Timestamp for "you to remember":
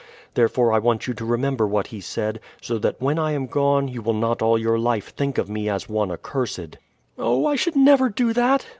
1.05-1.67